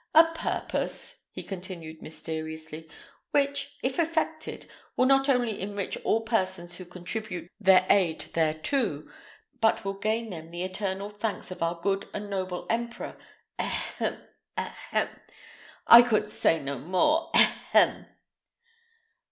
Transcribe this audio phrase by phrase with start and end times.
[0.15, 2.89] A purpose," he continued, mysteriously,
[3.29, 4.65] "which, if effected,
[4.97, 9.03] will not only enrich all persons who contribute their aid thereto,
[9.59, 13.15] but will gain them the eternal thanks of our good and noble emperor
[13.59, 14.17] ahem!
[14.57, 15.07] ahem!
[15.85, 18.07] I could say more ahem!"